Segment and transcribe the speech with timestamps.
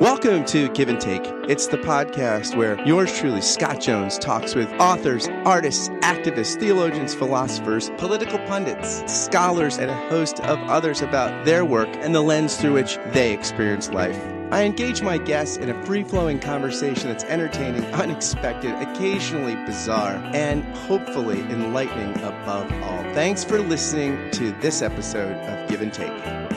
[0.00, 1.24] Welcome to Give and Take.
[1.48, 7.90] It's the podcast where yours truly, Scott Jones, talks with authors, artists, activists, theologians, philosophers,
[7.98, 12.74] political pundits, scholars, and a host of others about their work and the lens through
[12.74, 14.16] which they experience life.
[14.52, 20.62] I engage my guests in a free flowing conversation that's entertaining, unexpected, occasionally bizarre, and
[20.76, 23.02] hopefully enlightening above all.
[23.14, 26.47] Thanks for listening to this episode of Give and Take.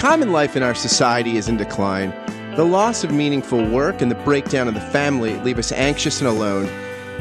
[0.00, 2.14] Common life in our society is in decline.
[2.56, 6.26] The loss of meaningful work and the breakdown of the family leave us anxious and
[6.26, 6.68] alone.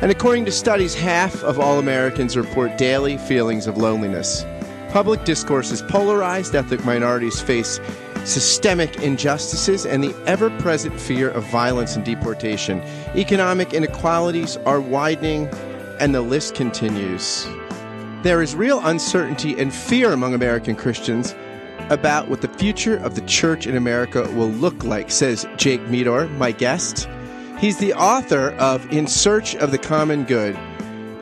[0.02, 4.46] And according to studies, half of all Americans report daily feelings of loneliness.
[4.92, 7.82] Public discourse is polarized, ethnic minorities face
[8.24, 12.80] systemic injustices, and the ever present fear of violence and deportation.
[13.14, 15.50] Economic inequalities are widening,
[16.00, 17.46] and the list continues.
[18.24, 21.36] There is real uncertainty and fear among American Christians
[21.90, 26.28] about what the future of the church in America will look like, says Jake Meador,
[26.38, 27.10] my guest.
[27.60, 30.58] He's the author of In Search of the Common Good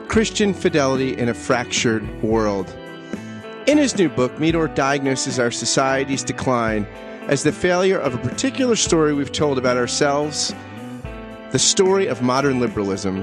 [0.08, 2.74] Christian Fidelity in a Fractured World.
[3.66, 6.86] In his new book, Meador diagnoses our society's decline
[7.28, 10.54] as the failure of a particular story we've told about ourselves,
[11.50, 13.22] the story of modern liberalism.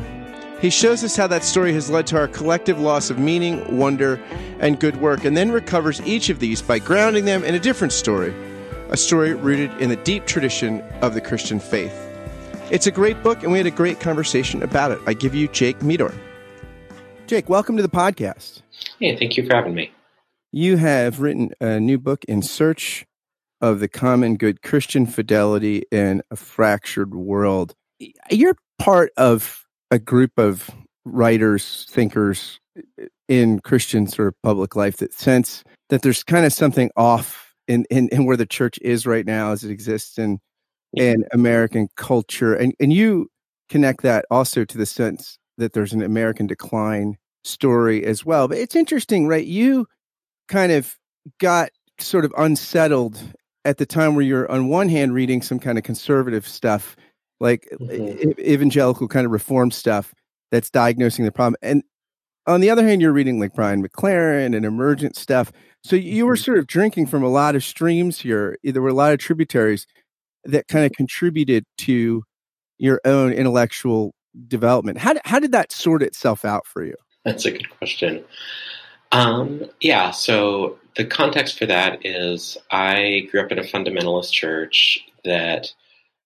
[0.61, 4.15] He shows us how that story has led to our collective loss of meaning, wonder,
[4.59, 7.91] and good work, and then recovers each of these by grounding them in a different
[7.91, 8.33] story,
[8.89, 11.93] a story rooted in the deep tradition of the Christian faith.
[12.71, 14.99] It's a great book, and we had a great conversation about it.
[15.05, 16.13] I give you Jake Meador.
[17.27, 18.61] Jake, welcome to the podcast.
[18.99, 19.91] Hey, thank you for having me.
[20.53, 23.05] You have written a new book in search
[23.59, 27.75] of the common good Christian fidelity in a fractured world.
[28.31, 29.64] You're part of
[29.95, 30.69] a group of
[31.05, 32.59] writers, thinkers
[33.29, 37.85] in Christian sort of public life that sense that there's kind of something off in,
[37.89, 40.39] in, in where the church is right now as it exists in
[40.93, 42.53] in American culture.
[42.53, 43.29] And and you
[43.69, 47.15] connect that also to the sense that there's an American decline
[47.45, 48.49] story as well.
[48.49, 49.45] But it's interesting, right?
[49.45, 49.87] You
[50.49, 50.97] kind of
[51.39, 51.69] got
[51.99, 53.17] sort of unsettled
[53.63, 56.97] at the time where you're on one hand reading some kind of conservative stuff
[57.39, 58.39] like mm-hmm.
[58.39, 60.13] evangelical kind of reform stuff
[60.51, 61.55] that's diagnosing the problem.
[61.61, 61.83] And
[62.47, 65.51] on the other hand, you're reading like Brian McLaren and emergent stuff.
[65.83, 66.43] So you were mm-hmm.
[66.43, 68.57] sort of drinking from a lot of streams here.
[68.63, 69.87] There were a lot of tributaries
[70.43, 72.23] that kind of contributed to
[72.77, 74.13] your own intellectual
[74.47, 74.97] development.
[74.97, 76.95] How, how did that sort itself out for you?
[77.23, 78.23] That's a good question.
[79.11, 84.99] Um, yeah, so the context for that is I grew up in a fundamentalist church
[85.23, 85.73] that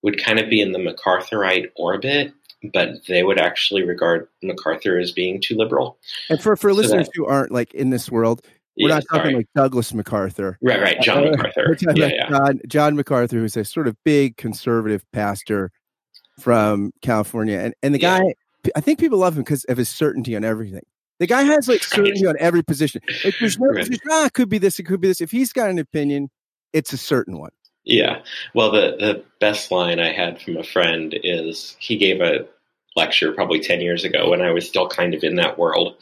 [0.01, 2.33] would kind of be in the MacArthurite orbit,
[2.73, 5.97] but they would actually regard MacArthur as being too liberal.
[6.29, 8.41] And for, for so listeners that, who aren't like in this world,
[8.77, 9.35] we're yeah, not talking sorry.
[9.35, 10.57] like Douglas MacArthur.
[10.61, 11.01] Right, right.
[11.01, 11.77] John uh, MacArthur.
[11.95, 12.29] Yeah, yeah.
[12.29, 15.71] John, John MacArthur, who's a sort of big conservative pastor
[16.39, 17.59] from California.
[17.59, 18.21] And, and the guy,
[18.75, 20.83] I think people love him because of his certainty on everything.
[21.19, 23.01] The guy has like certainty on every position.
[23.25, 23.85] Like, there's no, right.
[23.85, 25.19] there's, ah, it could be this, it could be this.
[25.19, 26.29] If he's got an opinion,
[26.71, 27.51] it's a certain one.
[27.83, 28.21] Yeah.
[28.53, 32.47] Well, the, the best line I had from a friend is he gave a
[32.95, 35.95] lecture probably 10 years ago when I was still kind of in that world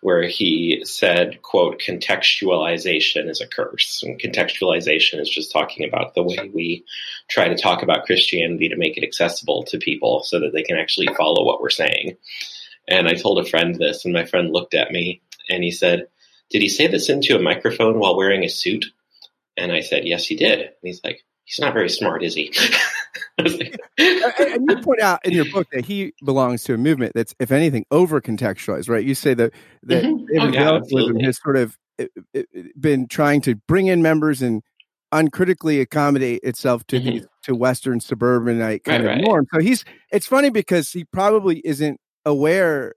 [0.00, 4.02] where he said, quote, contextualization is a curse.
[4.02, 6.84] And contextualization is just talking about the way we
[7.28, 10.78] try to talk about Christianity to make it accessible to people so that they can
[10.78, 12.16] actually follow what we're saying.
[12.86, 16.08] And I told a friend this, and my friend looked at me and he said,
[16.50, 18.86] Did he say this into a microphone while wearing a suit?
[19.58, 20.60] And I said, Yes, he did.
[20.60, 22.52] And he's like, he's not very smart, is he?
[23.38, 27.50] and you point out in your book that he belongs to a movement that's, if
[27.50, 29.04] anything, over contextualized, right?
[29.04, 29.52] You say that
[29.84, 30.36] that mm-hmm.
[30.36, 34.42] evangelicalism oh, yeah, has sort of eh, eh, eh, been trying to bring in members
[34.42, 34.62] and
[35.10, 37.08] uncritically accommodate itself to mm-hmm.
[37.08, 39.46] these to Western suburbanite kind right, of norm.
[39.52, 42.94] So he's it's funny because he probably isn't aware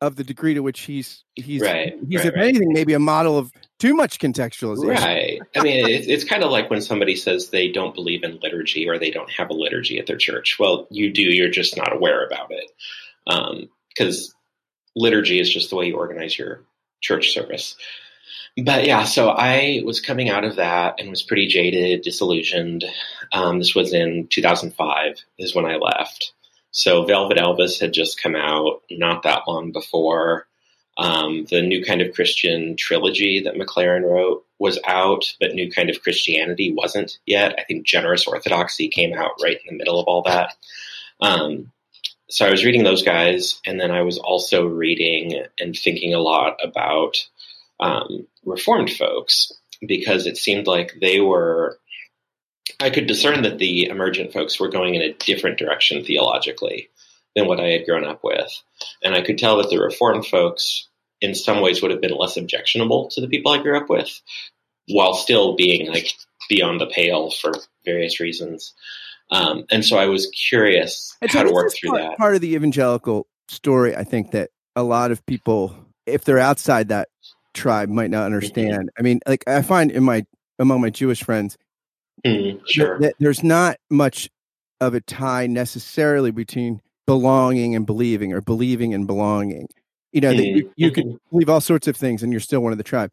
[0.00, 2.44] of the degree to which he's he's right, he's right, if right.
[2.44, 4.96] anything maybe a model of too much contextualization.
[4.96, 5.40] Right.
[5.56, 8.88] I mean, it's, it's kind of like when somebody says they don't believe in liturgy
[8.88, 10.56] or they don't have a liturgy at their church.
[10.58, 11.22] Well, you do.
[11.22, 14.34] You're just not aware about it because um,
[14.94, 16.64] liturgy is just the way you organize your
[17.00, 17.76] church service.
[18.64, 22.84] But yeah, so I was coming out of that and was pretty jaded, disillusioned.
[23.32, 26.32] Um, this was in 2005 is when I left.
[26.70, 30.46] So Velvet Elvis had just come out not that long before.
[30.96, 35.90] Um, the New Kind of Christian trilogy that McLaren wrote was out, but New Kind
[35.90, 37.54] of Christianity wasn't yet.
[37.58, 40.56] I think Generous Orthodoxy came out right in the middle of all that.
[41.20, 41.70] Um,
[42.28, 46.20] so I was reading those guys, and then I was also reading and thinking a
[46.20, 47.16] lot about
[47.80, 49.52] um, Reformed folks
[49.86, 51.78] because it seemed like they were
[52.80, 56.88] I could discern that the emergent folks were going in a different direction theologically
[57.34, 58.50] than what I had grown up with.
[59.02, 60.88] And I could tell that the Reformed folks,
[61.20, 64.20] in some ways, would have been less objectionable to the people I grew up with,
[64.88, 66.12] while still being like
[66.48, 67.52] beyond the pale for
[67.84, 68.74] various reasons.
[69.30, 72.18] Um, and so I was curious and how so to work through part, that.
[72.18, 75.74] Part of the evangelical story, I think that a lot of people,
[76.06, 77.08] if they're outside that
[77.52, 78.90] tribe, might not understand.
[78.98, 80.24] I mean, like I find in my
[80.58, 81.58] among my Jewish friends,
[82.24, 83.00] Mm, sure.
[83.18, 84.28] there's not much
[84.80, 89.68] of a tie necessarily between belonging and believing or believing and belonging.
[90.12, 91.18] You know, that you, Mm, you could mhm.
[91.30, 93.10] believe all sorts of things and you're still one of the tribe.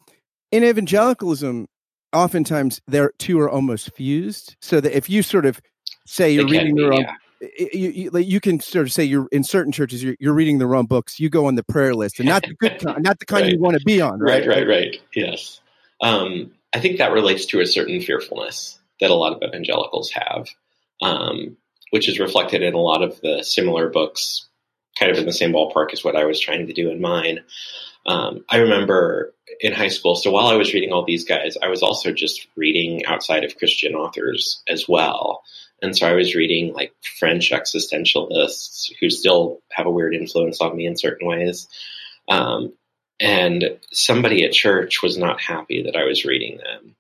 [0.52, 1.68] In evangelicalism,
[2.14, 4.56] oftentimes their two are almost fused.
[4.62, 5.60] So that if you sort of
[6.06, 7.02] say you're can reading the wrong,
[7.42, 7.48] yeah.
[7.74, 10.58] you, you, like you can sort of say you're in certain churches you're, you're reading
[10.60, 11.20] the wrong books.
[11.20, 13.54] You go on the prayer list, and not the good kind, not the kind Right.
[13.54, 14.20] you want to be on.
[14.20, 15.02] Right, Right, right, right.
[15.14, 15.60] Yes.
[16.02, 20.48] Um, I think that relates to a certain fearfulness that a lot of evangelicals have,
[21.02, 21.58] um,
[21.92, 24.48] which is reflected in a lot of the similar books,
[25.00, 27.40] kind of in the same ballpark as what I was trying to do in mine.
[28.06, 31.70] Um, I remember in high school, so while I was reading all these guys, I
[31.70, 35.44] was also just reading outside of Christian authors as well.
[35.82, 40.76] And so I was reading like French existentialists who still have a weird influence on
[40.76, 41.68] me in certain ways.
[42.30, 42.74] Um,
[43.20, 46.96] and somebody at church was not happy that I was reading them.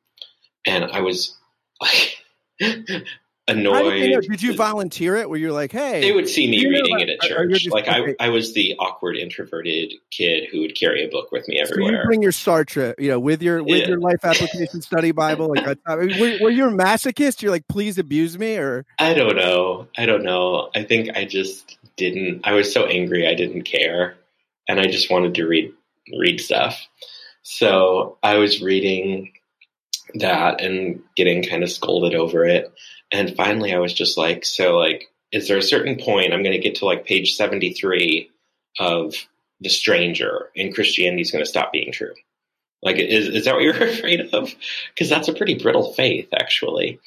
[0.66, 1.38] And I was
[1.82, 2.18] like
[2.62, 3.06] How did,
[3.48, 4.22] annoyed.
[4.28, 5.30] did you volunteer it?
[5.30, 7.64] Where you're like, hey, They would see me reading it at are- are you church.
[7.64, 8.16] just- Like I, okay.
[8.20, 11.98] I was the awkward introverted kid who would carry a book with me so you
[12.06, 13.90] bring your Sartre, you know, with your with Yeah.
[13.90, 15.50] your life application study Bible.
[15.56, 17.42] Like, I mean, were, were you a masochist?
[17.42, 19.88] You're like, please abuse me, or I don't know.
[19.98, 20.70] I don't know.
[20.76, 22.42] I think I just didn't.
[22.48, 23.28] I was so angry.
[23.28, 24.16] I didn't care,
[24.68, 25.72] and I just wanted to read
[26.18, 26.80] read stuff.
[27.44, 29.34] So I was reading
[30.14, 32.72] that and getting kind of scolded over it.
[33.12, 36.54] And finally, I was just like, so like, is there a certain point I'm going
[36.54, 38.30] to get to like page seventy three
[38.80, 39.16] of
[39.60, 42.14] the stranger, and Christianity is going to stop being true?
[42.82, 44.54] Like, is is that what you're afraid of?
[44.94, 47.00] Because that's a pretty brittle faith, actually.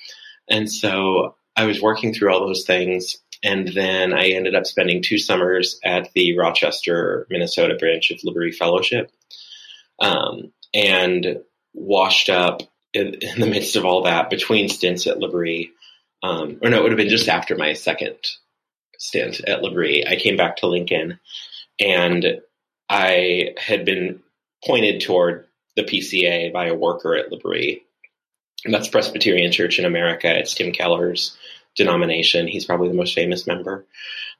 [0.48, 3.18] And so I was working through all those things.
[3.44, 8.50] And then I ended up spending two summers at the Rochester, Minnesota branch of L'Abri
[8.50, 9.12] Fellowship.
[10.00, 11.40] Um, and
[11.74, 12.62] washed up
[12.92, 15.72] in, in the midst of all that between stints at L'Abri.
[16.22, 18.16] Um, or no, it would have been just after my second
[18.98, 20.06] stint at L'Abri.
[20.06, 21.20] I came back to Lincoln
[21.80, 22.40] and
[22.88, 24.20] I had been
[24.64, 25.46] pointed toward
[25.76, 27.30] the PCA by a worker at
[28.64, 30.36] and that's Presbyterian Church in America.
[30.36, 31.36] It's Tim Keller's
[31.76, 32.48] denomination.
[32.48, 33.86] He's probably the most famous member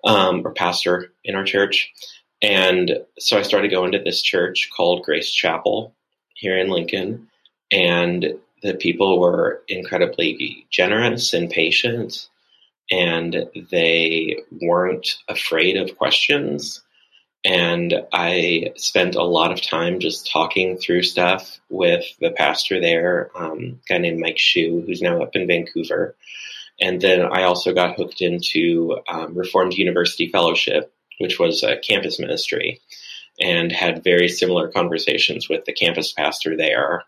[0.05, 1.93] um, or pastor in our church.
[2.43, 5.95] And so I started going to this church called Grace Chapel
[6.35, 7.29] here in Lincoln.
[7.71, 12.29] And the people were incredibly generous and patient.
[12.91, 16.83] And they weren't afraid of questions.
[17.45, 23.31] And I spent a lot of time just talking through stuff with the pastor there,
[23.37, 26.17] um, guy named Mike Shue, who's now up in Vancouver.
[26.81, 32.19] And then I also got hooked into um, Reformed University Fellowship, which was a campus
[32.19, 32.81] ministry,
[33.41, 37.05] and had very similar conversations with the campus pastor there.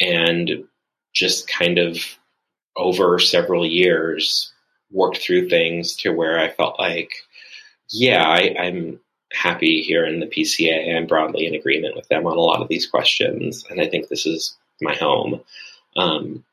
[0.00, 0.64] And
[1.12, 1.98] just kind of
[2.76, 4.52] over several years
[4.90, 7.10] worked through things to where I felt like,
[7.90, 9.00] yeah, I, I'm
[9.32, 10.96] happy here in the PCA.
[10.96, 14.08] I'm broadly in agreement with them on a lot of these questions, and I think
[14.08, 15.40] this is my home.
[15.96, 16.44] Um,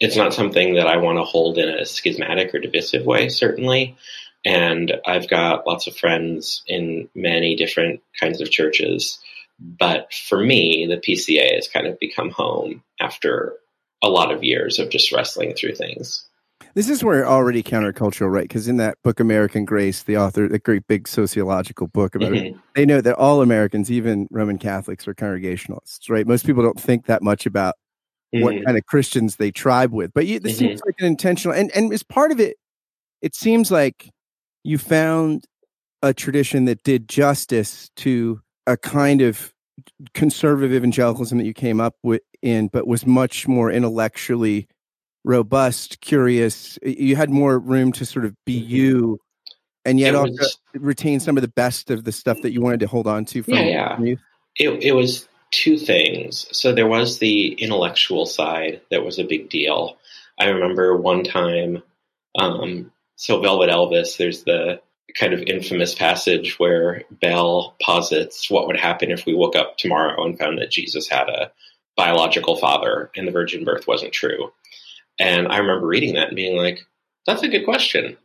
[0.00, 3.96] it's not something that I want to hold in a schismatic or divisive way, certainly.
[4.44, 9.18] And I've got lots of friends in many different kinds of churches.
[9.58, 13.54] But for me, the PCA has kind of become home after
[14.02, 16.26] a lot of years of just wrestling through things.
[16.74, 18.44] This is where already countercultural, right?
[18.44, 22.44] Because in that book, American Grace, the author, the great big sociological book about it,
[22.54, 22.62] Mhm.
[22.74, 26.26] they know that all Americans, even Roman Catholics, are congregationalists, right?
[26.26, 27.74] Most people don't think that much about
[28.32, 28.64] what Mhm.
[28.66, 31.92] kind of Christians they tribe with, but you, this seems like an intentional, and and
[31.94, 32.58] as part of it,
[33.22, 34.10] it seems like
[34.64, 35.44] you found
[36.02, 39.52] a tradition that did justice to a kind of
[40.14, 44.66] conservative evangelicalism that you came up with in, but was much more intellectually
[45.24, 46.78] robust, curious.
[46.82, 48.68] You had more room to sort of be Mhm.
[48.68, 49.20] you,
[49.84, 52.80] and yet It also retain some of the best of the stuff that you wanted
[52.80, 54.14] to hold on to from Yeah, yeah.
[54.58, 56.46] It, it was two things.
[56.56, 59.98] So there was the intellectual side that was a big deal.
[60.38, 61.82] I remember one time,
[62.38, 64.80] um, so Velvet Elvis, there's the
[65.14, 70.24] kind of infamous passage where Bell posits what would happen if we woke up tomorrow
[70.24, 71.52] and found that Jesus had a
[71.96, 74.52] biological father and the virgin birth wasn't true.
[75.18, 76.80] And I remember reading that and being like,
[77.26, 78.16] that's a good question.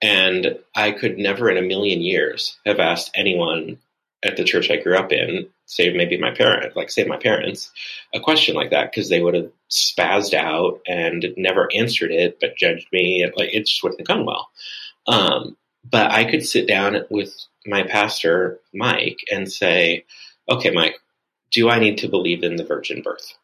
[0.00, 3.78] And I could never in a million years have asked anyone
[4.24, 7.70] at the church I grew up in, save maybe my parent, like say my parents,
[8.14, 12.56] a question like that because they would have spazzed out and never answered it, but
[12.56, 13.28] judged me.
[13.36, 14.50] Like it just wouldn't have gone well.
[15.06, 17.34] Um, but I could sit down with
[17.66, 20.04] my pastor, Mike, and say,
[20.48, 20.96] okay, Mike,
[21.50, 23.34] do I need to believe in the virgin birth?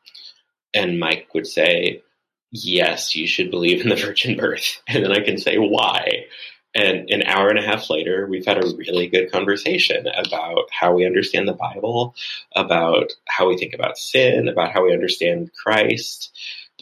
[0.73, 2.03] And Mike would say,
[2.51, 4.83] yes, you should believe in the virgin birth.
[4.89, 6.27] And then I can say, why?
[6.75, 10.93] And an hour and a half later, we've had a really good conversation about how
[10.93, 12.17] we understand the Bible,
[12.57, 16.37] about how we think about sin, about how we understand Christ.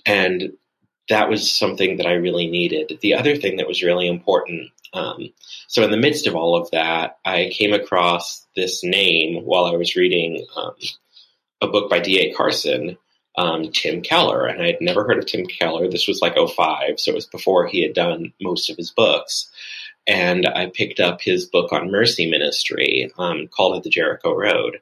[0.07, 0.55] And
[1.11, 2.99] that was something that I really needed.
[3.03, 5.31] The other thing that was really important um,
[5.69, 9.77] so, in the midst of all of that, I came across this name while I
[9.77, 10.75] was reading um,
[11.61, 12.35] a book by D.A.
[12.35, 12.99] Carson,
[13.37, 14.47] um, Tim Keller.
[14.47, 15.89] And I had never heard of Tim Keller.
[15.89, 19.51] This was like 05, so it was before he had done most of his books.
[20.07, 24.81] And I picked up his book on mercy ministry um, called It the Jericho Road.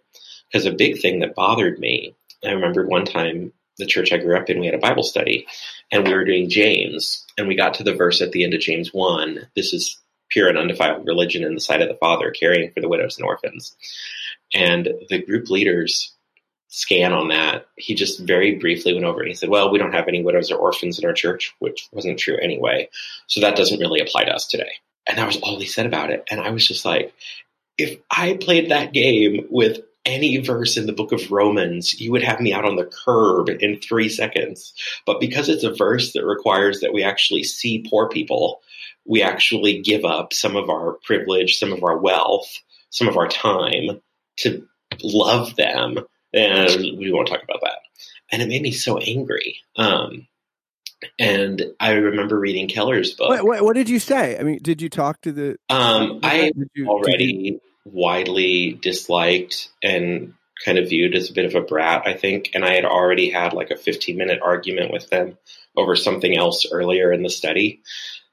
[0.50, 4.36] Because a big thing that bothered me, I remember one time the church I grew
[4.36, 5.46] up in, we had a Bible study
[5.90, 7.26] and we were doing James.
[7.36, 9.48] And we got to the verse at the end of James 1.
[9.56, 9.98] This is
[10.30, 13.26] pure and undefiled religion in the sight of the Father, caring for the widows and
[13.26, 13.76] orphans.
[14.54, 16.14] And the group leaders
[16.68, 17.66] scan on that.
[17.76, 20.50] He just very briefly went over and he said, Well, we don't have any widows
[20.50, 22.88] or orphans in our church, which wasn't true anyway.
[23.26, 24.70] So that doesn't really apply to us today.
[25.08, 26.24] And that was all he said about it.
[26.30, 27.12] And I was just like,
[27.76, 32.22] if I played that game with any verse in the book of Romans, you would
[32.22, 34.72] have me out on the curb in three seconds.
[35.06, 38.62] But because it's a verse that requires that we actually see poor people
[39.06, 42.48] we actually give up some of our privilege, some of our wealth,
[42.90, 44.00] some of our time
[44.38, 44.66] to
[45.02, 45.98] love them.
[46.32, 47.78] And we won't talk about that.
[48.30, 49.56] And it made me so angry.
[49.76, 50.28] Um,
[51.18, 53.30] and I remember reading Keller's book.
[53.30, 54.38] What, what, what, did you say?
[54.38, 55.56] I mean, did you talk to the?
[55.68, 57.58] Um, I you, already.
[57.84, 60.34] Widely disliked and
[60.64, 62.50] kind of viewed as a bit of a brat, I think.
[62.54, 65.38] And I had already had like a 15 minute argument with them
[65.76, 67.82] over something else earlier in the study.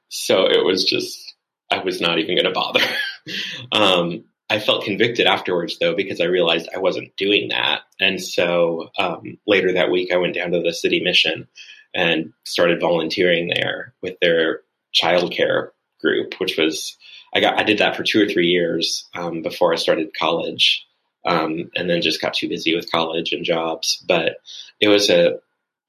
[0.08, 1.34] So it was just,
[1.70, 2.80] I was not even going to bother.
[3.72, 7.82] um, I felt convicted afterwards though, because I realized I wasn't doing that.
[8.00, 11.48] And so um, later that week, I went down to the city mission
[11.94, 14.60] and started volunteering there with their
[14.94, 16.96] childcare group, which was,
[17.34, 20.84] I got, I did that for two or three years um, before I started college.
[21.24, 24.02] Um, and then just got too busy with college and jobs.
[24.06, 24.36] But
[24.80, 25.40] it was a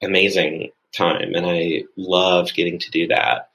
[0.02, 3.50] amazing time, and I loved getting to do that.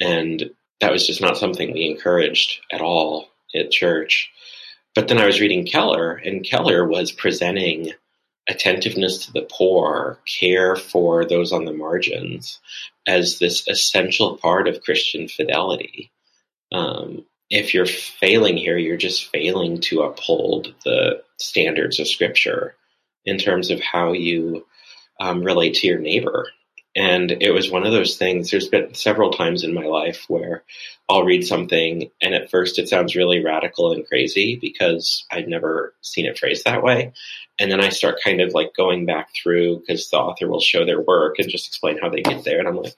[0.00, 4.30] And that was just not something we encouraged at all at church.
[4.94, 7.92] But then I was reading Keller, and Keller was presenting
[8.48, 12.58] attentiveness to the poor, care for those on the margins,
[13.06, 16.10] as this essential part of Christian fidelity.
[16.72, 22.74] Um, if you're failing here, you're just failing to uphold the standards of Scripture
[23.24, 24.66] in terms of how you
[25.20, 26.46] um, relate to your neighbor
[26.98, 28.50] and it was one of those things.
[28.50, 30.64] There's been several times in my life where
[31.08, 35.94] I'll read something and at first it sounds really radical and crazy because I've never
[36.00, 37.12] seen it phrased that way.
[37.56, 40.84] And then I start kind of like going back through because the author will show
[40.84, 42.58] their work and just explain how they get there.
[42.58, 42.94] And I'm like,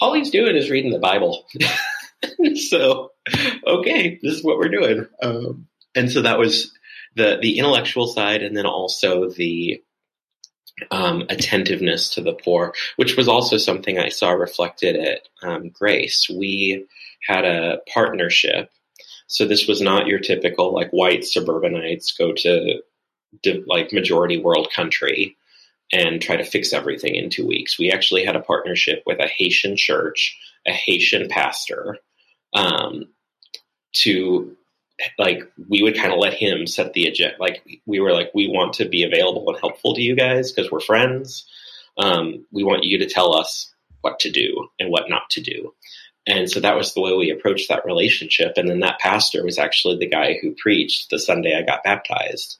[0.00, 1.46] all he's doing is reading the Bible.
[2.68, 3.10] so,
[3.66, 5.06] okay, this is what we're doing.
[5.22, 6.72] Um, and so that was
[7.14, 9.82] the, the intellectual side and then also the
[10.90, 16.28] um, attentiveness to the poor, which was also something I saw reflected at um, Grace.
[16.30, 16.86] We
[17.26, 18.70] had a partnership.
[19.26, 22.82] So this was not your typical like white suburbanites go to
[23.66, 25.36] like majority world country
[25.92, 27.78] and try to fix everything in two weeks.
[27.78, 30.36] We actually had a partnership with a Haitian church,
[30.66, 31.98] a Haitian pastor,
[32.52, 33.08] um,
[33.92, 34.56] to
[35.18, 37.36] like we would kind of let him set the agenda.
[37.38, 40.70] Like we were like, we want to be available and helpful to you guys because
[40.70, 41.46] we're friends.
[41.98, 45.74] Um, we want you to tell us what to do and what not to do.
[46.26, 48.52] And so that was the way we approached that relationship.
[48.56, 52.58] And then that pastor was actually the guy who preached the Sunday I got baptized.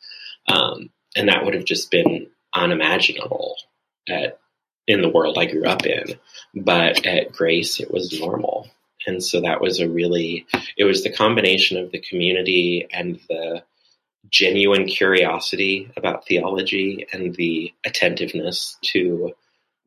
[0.48, 3.56] Um, and that would have just been unimaginable
[4.08, 4.38] at
[4.88, 6.18] in the world I grew up in.
[6.54, 8.68] But at Grace, it was normal.
[9.06, 13.62] And so that was a really, it was the combination of the community and the
[14.28, 19.32] genuine curiosity about theology and the attentiveness to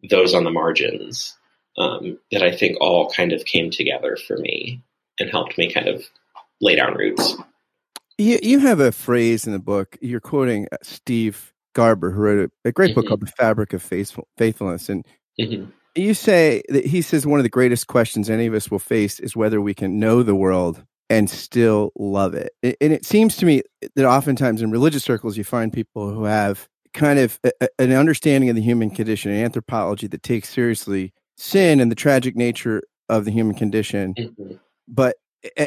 [0.10, 1.38] those on the margins
[1.78, 4.82] um, that I think all kind of came together for me
[5.20, 6.04] and helped me kind of
[6.62, 7.36] lay down roots.
[8.18, 12.50] You, you have a phrase in the book, you're quoting uh, Steve Garber, who wrote
[12.50, 13.02] a, a great mm-hmm.
[13.02, 14.90] book called The Fabric of Faithful, Faithfulness.
[14.90, 15.06] And
[15.40, 18.80] mm-hmm you say that he says one of the greatest questions any of us will
[18.80, 22.52] face is whether we can know the world and still love it.
[22.64, 23.62] And it seems to me
[23.96, 28.50] that oftentimes in religious circles, you find people who have kind of a, an understanding
[28.50, 33.26] of the human condition and anthropology that takes seriously sin and the tragic nature of
[33.26, 34.14] the human condition.
[34.16, 34.56] Mm-hmm.
[34.88, 35.18] But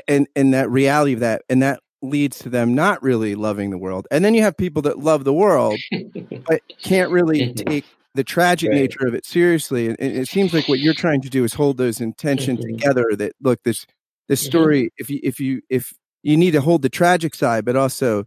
[0.08, 3.78] and and that reality of that and that leads to them not really loving the
[3.78, 4.06] world.
[4.10, 5.78] And then you have people that love the world
[6.46, 7.68] but can't really mm-hmm.
[7.68, 7.84] take
[8.18, 8.80] the tragic right.
[8.80, 9.86] nature of it seriously.
[9.86, 12.76] And it seems like what you're trying to do is hold those intentions mm-hmm.
[12.76, 13.04] together.
[13.12, 13.86] That look, this
[14.26, 14.50] this mm-hmm.
[14.50, 14.94] story, mm-hmm.
[14.98, 15.92] if you if you if
[16.24, 18.24] you need to hold the tragic side, but also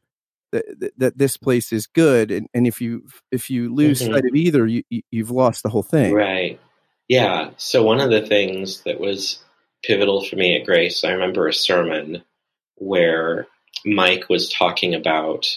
[0.54, 4.14] that, that this place is good, and, and if you if you lose mm-hmm.
[4.14, 6.14] sight of either, you, you've lost the whole thing.
[6.14, 6.58] Right.
[7.10, 7.50] Yeah.
[7.58, 9.44] So one of the things that was
[9.84, 12.24] pivotal for me at Grace, I remember a sermon
[12.76, 13.46] where
[13.86, 15.48] Mike was talking about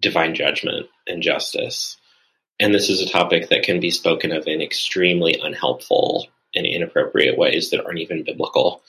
[0.00, 1.97] divine judgment and justice
[2.60, 7.38] and this is a topic that can be spoken of in extremely unhelpful and inappropriate
[7.38, 8.82] ways that aren't even biblical.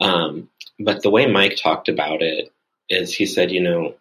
[0.00, 0.48] Um,
[0.78, 2.52] but the way Mike talked about it
[2.88, 3.94] is he said, you know,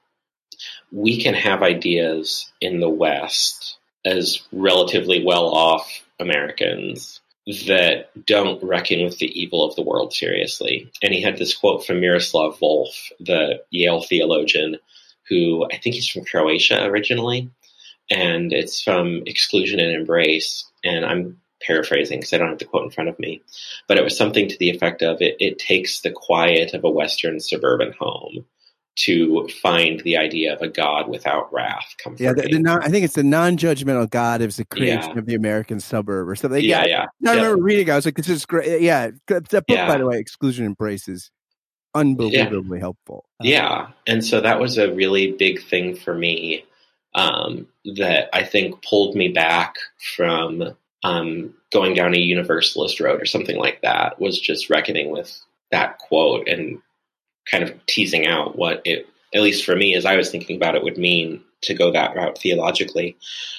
[0.91, 7.21] we can have ideas in the West as relatively well off Americans
[7.67, 10.91] that don't reckon with the evil of the world seriously.
[11.01, 14.77] And he had this quote from Miroslav Volf, the Yale theologian,
[15.27, 17.49] who I think he's from Croatia originally
[18.09, 20.65] and it's from Exclusion and Embrace.
[20.83, 23.41] And I'm paraphrasing because I don't have the quote in front of me,
[23.87, 26.89] but it was something to the effect of it, it takes the quiet of a
[26.89, 28.45] Western suburban home
[28.95, 31.95] to find the idea of a God without wrath.
[32.03, 32.25] Comforting.
[32.25, 35.19] Yeah, the, the non, I think it's the non-judgmental God is the creation yeah.
[35.19, 36.63] of the American suburb or something.
[36.63, 37.05] Yeah, yeah.
[37.21, 37.31] yeah.
[37.31, 37.89] I remember reading.
[37.89, 39.87] I was like, "This is great." Uh, yeah, that book, yeah.
[39.87, 41.31] by the way, Exclusion and Embrace, is
[41.93, 43.23] unbelievably helpful.
[43.39, 46.65] Uh, yeah, and so that was a really big thing for me
[47.15, 49.75] um, that I think pulled me back
[50.15, 55.39] from um, going down a universalist road or something like that was just reckoning with
[55.71, 56.81] that quote and
[57.49, 60.75] kind of teasing out what it, at least for me, as I was thinking about
[60.75, 63.17] it, would mean to go that route theologically.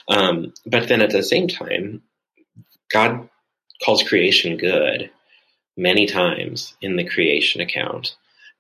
[0.09, 2.03] Um, but then at the same time,
[2.92, 3.29] God
[3.85, 5.11] calls creation good
[5.77, 8.16] many times in the creation account.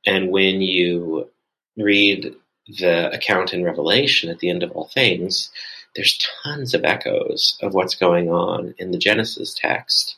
[0.06, 1.28] And when you
[1.76, 2.34] read
[2.78, 5.50] the account in Revelation at the end of all things,
[5.96, 10.16] there's tons of echoes of what's going on in the Genesis text.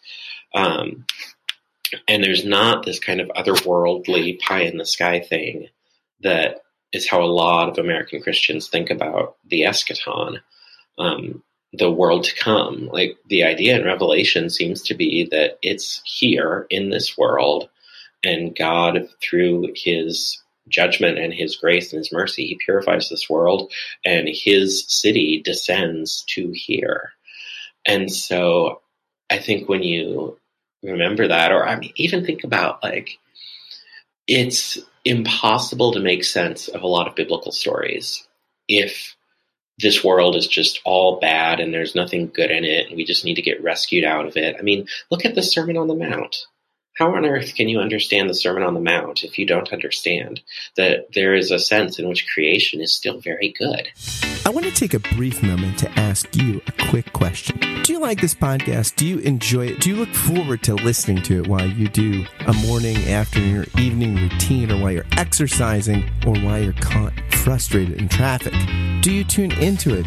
[0.54, 1.06] Um,
[2.08, 5.68] and there's not this kind of otherworldly pie in the sky thing
[6.20, 6.62] that
[6.92, 10.40] is how a lot of American Christians think about the eschaton,
[10.98, 12.88] um, the world to come.
[12.92, 17.68] Like the idea in Revelation seems to be that it's here in this world,
[18.24, 23.72] and God, through his judgment and his grace and his mercy, he purifies this world
[24.04, 27.12] and his city descends to here.
[27.86, 28.80] And so
[29.30, 30.38] I think when you
[30.82, 33.18] remember that, or I mean, even think about like,
[34.26, 38.26] it's impossible to make sense of a lot of biblical stories
[38.68, 39.16] if
[39.78, 43.24] this world is just all bad and there's nothing good in it and we just
[43.24, 44.56] need to get rescued out of it.
[44.58, 46.46] I mean, look at the Sermon on the Mount.
[46.94, 50.42] How on earth can you understand the Sermon on the Mount if you don't understand
[50.76, 53.88] that there is a sense in which creation is still very good?
[54.44, 57.58] I want to take a brief moment to ask you a quick question.
[57.82, 58.96] Do you like this podcast?
[58.96, 59.80] Do you enjoy it?
[59.80, 63.80] Do you look forward to listening to it while you do a morning, afternoon, or
[63.80, 68.52] evening routine, or while you're exercising, or while you're caught frustrated in traffic?
[69.00, 70.06] Do you tune into it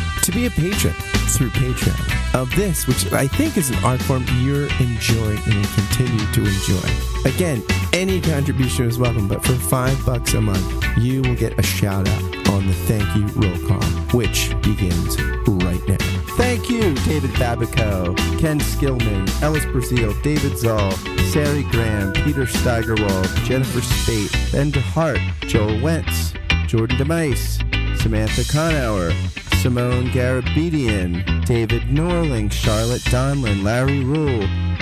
[0.21, 0.93] to be a patron
[1.29, 5.73] through Patreon of this, which I think is an art form you're enjoying and will
[5.73, 7.29] continue to enjoy.
[7.29, 11.63] Again, any contribution is welcome, but for five bucks a month, you will get a
[11.63, 13.81] shout out on the thank you roll call,
[14.13, 15.97] which begins right now.
[16.35, 20.91] Thank you, David Babico, Ken Skillman, Ellis Brazil, David Zoll,
[21.31, 26.33] Sari Graham, Peter Steigerwald, Jennifer Spate, Ben DeHart, Joel Wentz,
[26.67, 27.57] Jordan DeMice,
[27.97, 29.13] Samantha Conauer,
[29.61, 34.41] Simone Garabedian, David Norling, Charlotte Donlin, Larry Rule,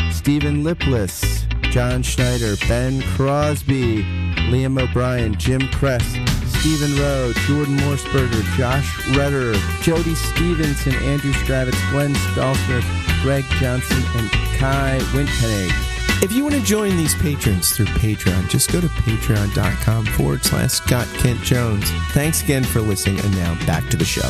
[0.09, 4.03] Stephen Lipless, John Schneider, Ben Crosby,
[4.49, 12.13] Liam O'Brien, Jim Crest, Stephen Rowe, Jordan Morseberger, Josh Redder, Jody Stevenson, Andrew Stravitz, Glenn
[12.13, 16.23] Stallsmith, Greg Johnson, and Kai Winpennig.
[16.23, 20.71] If you want to join these patrons through Patreon, just go to patreon.com forward slash
[20.71, 21.91] Scott Kent Jones.
[22.13, 24.29] Thanks again for listening, and now back to the show.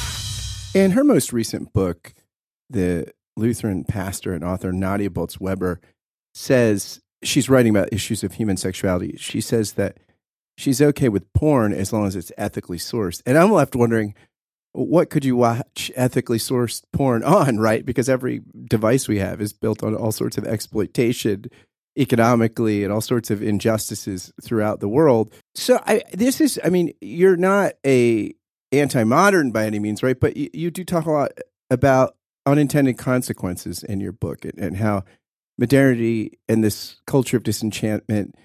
[0.76, 2.14] In her most recent book,
[2.70, 5.82] the Lutheran pastor and author Nadia Bolz Weber
[6.36, 9.16] says she's writing about issues of human sexuality.
[9.18, 9.98] She says that
[10.60, 13.24] she's okay with porn as long as it's ethically sourced.
[13.26, 14.14] And I'm left wondering,
[14.74, 17.84] what could you watch ethically sourced porn on, right?
[17.84, 21.46] Because every device we have is built on all sorts of exploitation
[21.98, 25.34] economically and all sorts of injustices throughout the world.
[25.56, 28.36] So I this is I mean, you're not a
[28.72, 30.20] anti-modern by any means, right?
[30.20, 31.32] But you, you do talk a lot
[31.70, 35.04] about unintended consequences in your book and, and how
[35.58, 38.36] modernity and this culture of disenchantment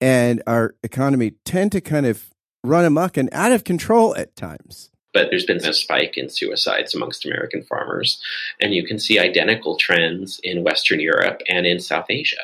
[0.00, 2.30] and our economy tend to kind of
[2.62, 4.90] run amok and out of control at times.
[5.12, 8.22] But there's been a spike in suicides amongst American farmers.
[8.60, 12.36] And you can see identical trends in Western Europe and in South Asia,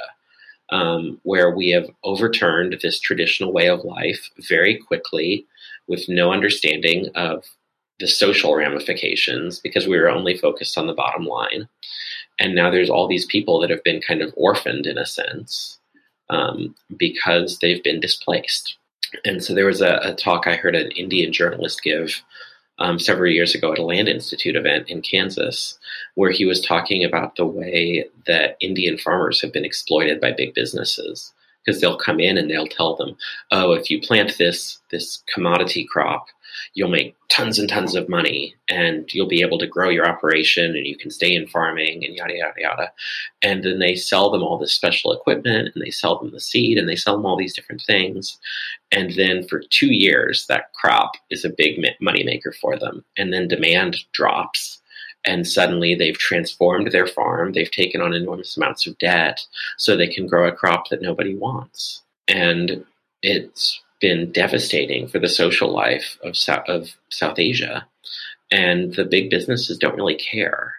[0.70, 5.46] um, where we have overturned this traditional way of life very quickly
[5.88, 7.44] with no understanding of
[7.98, 11.68] the social ramifications because we were only focused on the bottom line.
[12.38, 15.78] And now there's all these people that have been kind of orphaned in a sense
[16.28, 18.76] um, because they've been displaced.
[19.24, 22.22] And so there was a, a talk I heard an Indian journalist give
[22.78, 25.78] um, several years ago at a Land Institute event in Kansas,
[26.14, 30.52] where he was talking about the way that Indian farmers have been exploited by big
[30.52, 31.32] businesses
[31.66, 33.16] because they'll come in and they'll tell them,
[33.50, 36.28] "Oh, if you plant this this commodity crop,
[36.74, 40.76] you'll make tons and tons of money and you'll be able to grow your operation
[40.76, 42.92] and you can stay in farming and yada yada yada."
[43.42, 46.78] And then they sell them all this special equipment and they sell them the seed
[46.78, 48.38] and they sell them all these different things.
[48.92, 53.04] And then for 2 years that crop is a big money maker for them.
[53.18, 54.75] And then demand drops
[55.26, 57.52] and suddenly they've transformed their farm.
[57.52, 59.44] They've taken on enormous amounts of debt
[59.76, 62.02] so they can grow a crop that nobody wants.
[62.28, 62.84] And
[63.22, 66.36] it's been devastating for the social life of,
[66.68, 67.86] of South Asia.
[68.52, 70.74] And the big businesses don't really care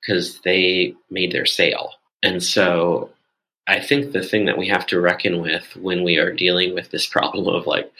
[0.00, 1.92] because they made their sale.
[2.22, 3.10] And so
[3.68, 6.90] I think the thing that we have to reckon with when we are dealing with
[6.90, 7.92] this problem of like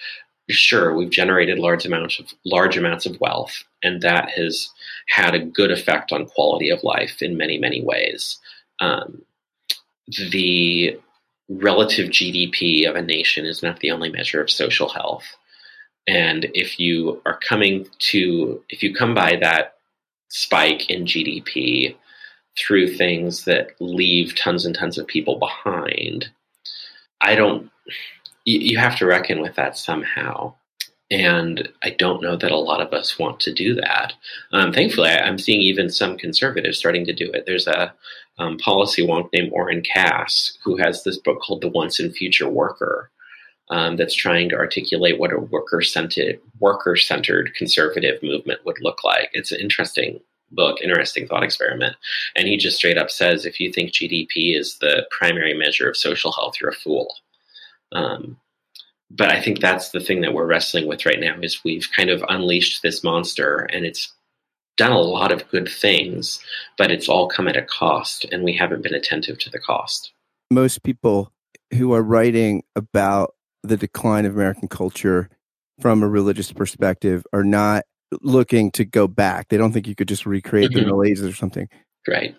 [0.52, 4.68] sure we've generated large amounts of large amounts of wealth and that has
[5.08, 8.38] had a good effect on quality of life in many many ways.
[8.80, 9.22] Um,
[10.30, 10.98] the
[11.48, 15.24] relative gdp of a nation is not the only measure of social health.
[16.08, 19.74] And if you are coming to if you come by that
[20.28, 21.94] spike in gdp
[22.58, 26.30] through things that leave tons and tons of people behind
[27.20, 27.70] i don't
[28.44, 30.54] you, you have to reckon with that somehow.
[31.10, 34.14] And I don't know that a lot of us want to do that.
[34.52, 37.44] Um, thankfully, I, am seeing even some conservatives starting to do it.
[37.44, 37.92] There's a
[38.38, 42.48] um, policy wonk named Oren Cass who has this book called The Once and Future
[42.48, 43.10] Worker
[43.68, 49.04] um, that's trying to articulate what a worker centered worker centered conservative movement would look
[49.04, 49.28] like.
[49.32, 51.96] It's an interesting book, interesting thought experiment.
[52.36, 55.96] And he just straight up says if you think GDP is the primary measure of
[55.96, 57.14] social health, you're a fool.
[57.92, 58.36] Um,
[59.10, 62.08] but I think that's the thing that we're wrestling with right now is we've kind
[62.08, 64.12] of unleashed this monster and it's
[64.78, 66.40] done a lot of good things,
[66.78, 70.12] but it's all come at a cost and we haven't been attentive to the cost.
[70.50, 71.30] Most people
[71.74, 75.28] who are writing about the decline of American culture
[75.80, 77.84] from a religious perspective are not
[78.22, 79.48] looking to go back.
[79.48, 80.78] They don't think you could just recreate mm-hmm.
[80.78, 81.68] the Middle Ages or something.
[82.08, 82.34] Right.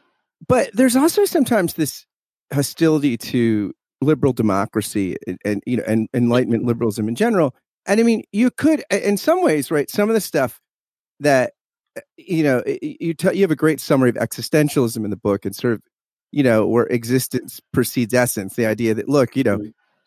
[0.48, 2.06] But there's also sometimes this
[2.52, 3.74] hostility to
[4.06, 8.50] liberal democracy and, and you know and enlightenment liberalism in general and i mean you
[8.52, 10.60] could in some ways right some of the stuff
[11.20, 11.54] that
[11.98, 15.46] uh, you know you tell you have a great summary of existentialism in the book
[15.46, 15.82] and sort of
[16.32, 19.60] you know where existence precedes essence the idea that look you know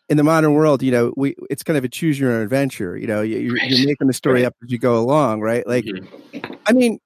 [0.08, 2.96] in the modern world you know we it's kind of a choose your own adventure
[2.96, 5.66] you know you're, you're making the story up as you go along right?
[5.66, 6.54] Like mm-hmm.
[6.66, 6.98] i mean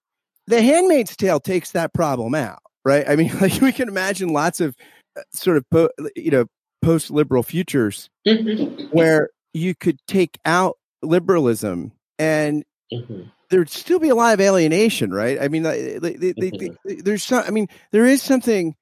[0.46, 3.08] the handmaid's tale takes that problem out right?
[3.08, 4.76] I mean like we can imagine lots of
[5.16, 6.46] uh, sort of you know
[6.82, 8.84] post liberal futures mm-hmm.
[8.86, 13.22] where you could take out liberalism and mm-hmm.
[13.50, 15.40] there'd still be a lot of alienation, right?
[15.40, 17.00] I mean, they, they, mm-hmm.
[17.00, 18.74] there's some, I mean, there is something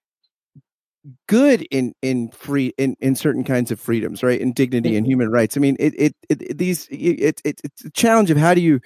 [1.26, 5.12] good in in free in in certain kinds of freedoms right and dignity and mm-hmm.
[5.12, 8.52] human rights i mean it it, it these it, it it's a challenge of how
[8.52, 8.80] do you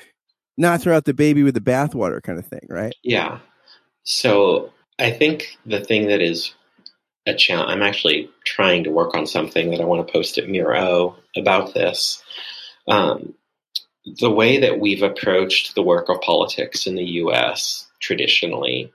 [0.56, 3.38] not throw out the baby with the bathwater kind of thing right yeah
[4.04, 6.54] so i think the thing that is
[7.26, 7.70] a challenge.
[7.70, 11.16] I'm actually trying to work on something that I want to post at Mere O
[11.36, 12.22] about this.
[12.88, 13.34] Um,
[14.04, 17.86] the way that we've approached the work of politics in the U.S.
[18.00, 18.92] traditionally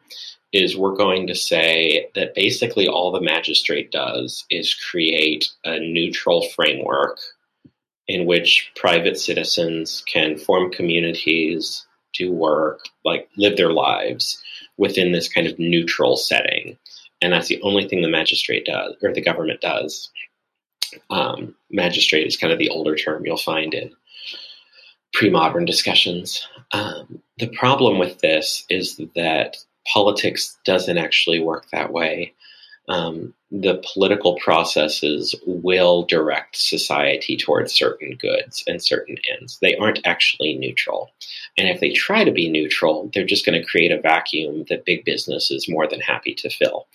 [0.52, 6.48] is we're going to say that basically all the magistrate does is create a neutral
[6.50, 7.20] framework
[8.08, 14.42] in which private citizens can form communities, do work, like live their lives
[14.78, 16.78] within this kind of neutral setting.
[17.22, 20.12] And that's the only thing the magistrate does, or the government does.
[21.10, 23.92] Um, magistrate is kind of the older term you'll find in
[25.14, 26.48] pre modern discussions.
[26.72, 29.58] Um, the problem with this is that
[29.92, 32.34] politics doesn't actually work that way.
[32.88, 39.58] Um, the political processes will direct society towards certain goods and certain ends.
[39.62, 41.12] They aren't actually neutral.
[41.58, 44.86] And if they try to be neutral, they're just going to create a vacuum that
[44.86, 46.88] big business is more than happy to fill.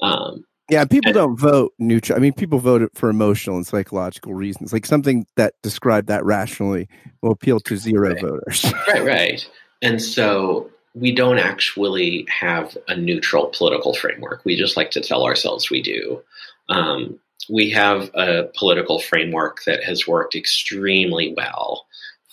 [0.00, 2.18] Um, yeah, people and, don't vote neutral.
[2.18, 4.72] I mean, people vote for emotional and psychological reasons.
[4.72, 6.88] Like something that described that rationally
[7.22, 8.20] will appeal to zero right.
[8.20, 8.72] voters.
[8.88, 9.50] right, right.
[9.82, 14.42] And so we don't actually have a neutral political framework.
[14.44, 16.22] We just like to tell ourselves we do.
[16.70, 21.86] Um, we have a political framework that has worked extremely well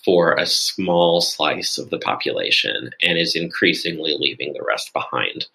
[0.05, 5.45] for a small slice of the population and is increasingly leaving the rest behind.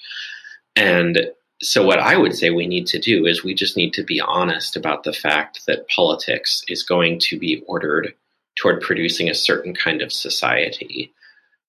[0.77, 1.31] And
[1.63, 4.21] so, what I would say we need to do is we just need to be
[4.21, 8.13] honest about the fact that politics is going to be ordered
[8.57, 11.13] toward producing a certain kind of society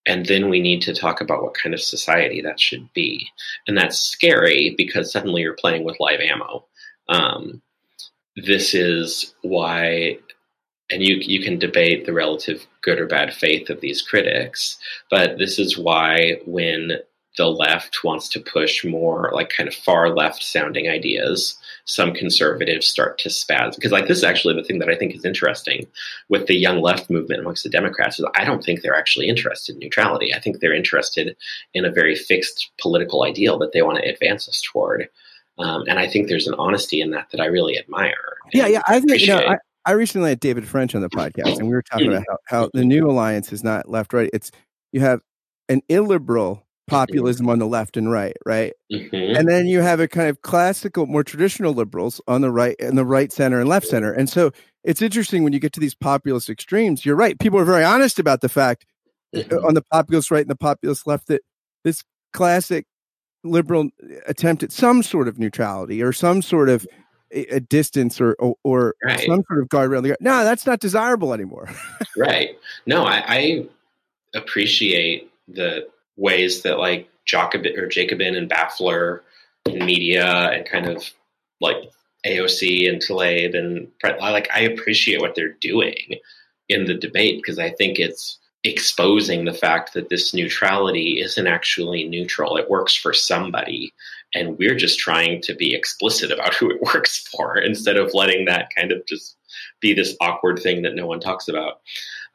[0.09, 3.27] and then we need to talk about what kind of society that should be.
[3.67, 6.65] And that's scary because suddenly you're playing with live ammo.
[7.09, 7.61] Um,
[8.35, 10.17] this is why,
[10.89, 14.79] and you, you can debate the relative good or bad faith of these critics,
[15.11, 16.93] but this is why when
[17.37, 22.87] the left wants to push more like kind of far left sounding ideas, some conservatives
[22.87, 23.75] start to spaz.
[23.75, 25.87] Because like this is actually the thing that I think is interesting
[26.27, 29.75] with the young left movement amongst the Democrats is I don't think they're actually interested
[29.75, 30.33] in neutrality.
[30.33, 31.35] I think they're interested
[31.73, 35.07] in a very fixed political ideal that they want to advance us toward.
[35.59, 38.37] Um, and I think there's an honesty in that that I really admire.
[38.53, 38.81] Yeah, yeah.
[38.87, 39.39] I think you know.
[39.39, 42.37] I, I recently had David French on the podcast, and we were talking about how,
[42.45, 44.29] how the new alliance is not left right.
[44.33, 44.51] It's
[44.91, 45.21] you have
[45.67, 48.73] an illiberal populism on the left and right, right?
[48.91, 49.37] Mm-hmm.
[49.37, 52.97] And then you have a kind of classical, more traditional liberals on the right and
[52.97, 54.11] the right center and left center.
[54.11, 54.51] And so
[54.83, 57.05] it's interesting when you get to these populist extremes.
[57.05, 57.39] You're right.
[57.39, 58.85] People are very honest about the fact
[59.35, 59.65] uh, mm-hmm.
[59.65, 61.41] on the populist right and the populist left that
[61.83, 62.85] this classic
[63.43, 63.89] liberal
[64.27, 66.85] attempt at some sort of neutrality or some sort of
[67.31, 69.19] a distance or or, or right.
[69.19, 70.15] some sort of guardrail.
[70.19, 71.69] No, that's not desirable anymore.
[72.17, 72.57] right.
[72.85, 73.65] No, I, I
[74.33, 75.87] appreciate the
[76.19, 79.21] ways that like Jacobin or Jacobin and Baffler
[79.65, 81.03] and media and kind of
[81.61, 81.77] like
[82.25, 83.87] AOC and Tlaib and
[84.19, 86.19] like I appreciate what they're doing
[86.67, 92.03] in the debate because I think it's exposing the fact that this neutrality isn't actually
[92.07, 92.57] neutral.
[92.57, 93.93] It works for somebody.
[94.35, 98.45] And we're just trying to be explicit about who it works for instead of letting
[98.45, 99.37] that kind of just
[99.79, 101.79] be this awkward thing that no one talks about.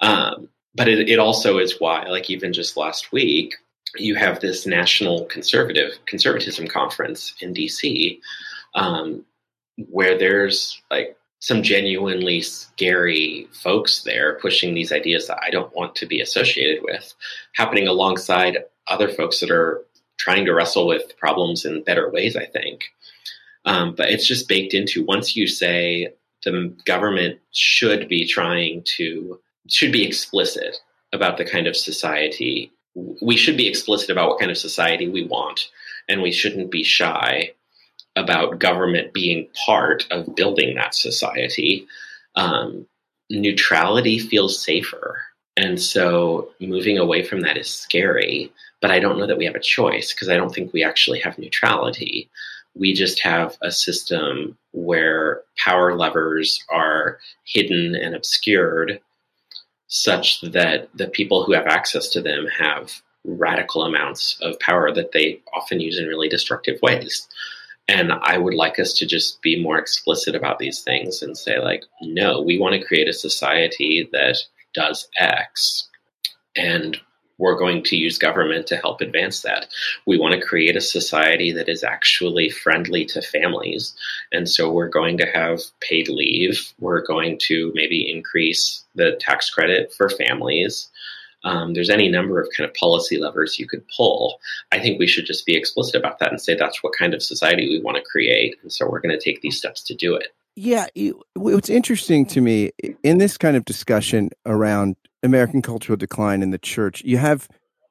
[0.00, 3.54] Um, but it, it also is why, like even just last week,
[3.96, 8.20] you have this national conservative conservatism conference in DC,
[8.74, 9.24] um,
[9.90, 15.94] where there's like some genuinely scary folks there pushing these ideas that I don't want
[15.96, 17.14] to be associated with,
[17.54, 19.84] happening alongside other folks that are
[20.18, 22.36] trying to wrestle with problems in better ways.
[22.36, 22.84] I think,
[23.64, 29.38] um, but it's just baked into once you say the government should be trying to
[29.68, 30.76] should be explicit
[31.12, 35.24] about the kind of society we should be explicit about what kind of society we
[35.24, 35.70] want,
[36.08, 37.52] and we shouldn't be shy
[38.16, 41.86] about government being part of building that society.
[42.36, 42.86] Um,
[43.30, 45.20] neutrality feels safer.
[45.56, 49.54] And so moving away from that is scary, but I don't know that we have
[49.54, 52.28] a choice because I don't think we actually have neutrality.
[52.74, 59.00] We just have a system where power levers are hidden and obscured
[59.88, 62.90] such that the people who have access to them have
[63.24, 67.28] radical amounts of power that they often use in really destructive ways.
[67.88, 71.58] And I would like us to just be more explicit about these things and say,
[71.58, 74.38] like, no, we want to create a society that
[74.72, 75.88] does X.
[76.56, 76.98] And
[77.38, 79.66] we're going to use government to help advance that.
[80.06, 83.94] We want to create a society that is actually friendly to families.
[84.32, 86.72] And so we're going to have paid leave.
[86.78, 90.90] We're going to maybe increase the tax credit for families.
[91.44, 94.40] Um, there's any number of kind of policy levers you could pull.
[94.72, 97.22] I think we should just be explicit about that and say that's what kind of
[97.22, 98.56] society we want to create.
[98.62, 100.28] And so we're going to take these steps to do it.
[100.56, 100.86] Yeah.
[101.34, 102.70] What's interesting to me
[103.02, 107.48] in this kind of discussion around American cultural decline in the church, you have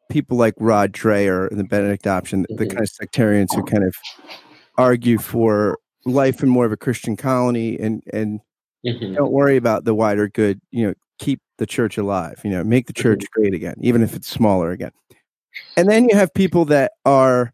[0.10, 2.63] people like Rod Dreher and the Benedict option, the, mm-hmm.
[2.63, 3.96] the kind of sectarians who kind of
[4.78, 8.41] argue for life in more of a Christian colony and and
[8.86, 9.15] Mhm.
[9.15, 10.60] don't worry about the wider good.
[10.72, 12.41] You know, keep the church alive.
[12.43, 13.02] You know, make the mm-hmm.
[13.02, 14.91] church great again, even if it's smaller again.
[15.78, 17.54] And then you have people that are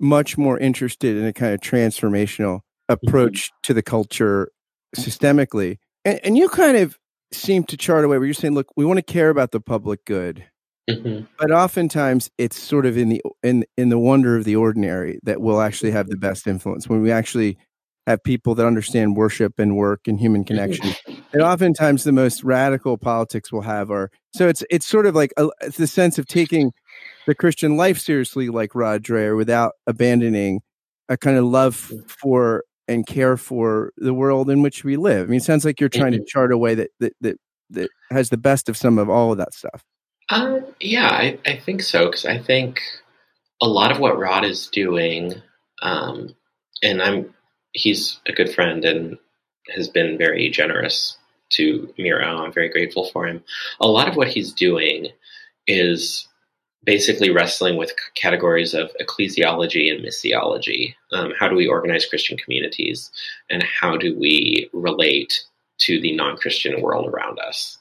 [0.00, 3.06] much more interested in a kind of transformational mm-hmm.
[3.06, 4.50] approach to the culture
[4.96, 5.78] systemically.
[6.04, 6.98] And, and you kind of
[7.32, 9.60] seem to chart a way where you're saying, look, we want to care about the
[9.60, 10.44] public good,
[10.88, 11.26] Mhm.
[11.38, 15.40] but oftentimes it's sort of in the in in the wonder of the ordinary that
[15.40, 16.26] will actually have the mm-hmm.
[16.28, 16.88] best influence.
[16.88, 17.58] When we actually
[18.08, 20.54] have people that understand worship and work and human mm-hmm.
[20.54, 20.94] connection
[21.32, 25.30] and oftentimes the most radical politics we'll have are so it's it's sort of like
[25.36, 26.72] a, it's the sense of taking
[27.26, 30.60] the christian life seriously like rod dreher without abandoning
[31.10, 32.10] a kind of love mm.
[32.10, 35.78] for and care for the world in which we live i mean it sounds like
[35.80, 37.36] you're trying to chart a way that that that,
[37.70, 39.84] that has the best of some of all of that stuff
[40.30, 42.80] Um, yeah, I, I think so because I think
[43.62, 45.34] a lot of what Rod is doing,
[45.82, 46.34] um,
[46.82, 47.34] and I'm
[47.72, 49.18] he's a good friend and
[49.74, 51.16] has been very generous
[51.50, 52.44] to Mere O.
[52.44, 53.42] I'm very grateful for him.
[53.80, 55.08] A lot of what he's doing
[55.66, 56.28] is
[56.84, 60.94] basically wrestling with categories of ecclesiology and missiology.
[61.12, 63.10] Um, how do we organize Christian communities,
[63.50, 65.44] and how do we relate
[65.78, 67.78] to the non-Christian world around us?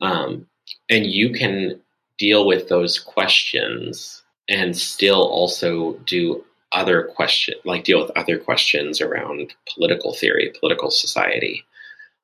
[0.00, 0.46] Um,
[0.90, 1.80] and you can
[2.18, 9.00] deal with those questions and still also do other question like deal with other questions
[9.00, 11.64] around political theory political society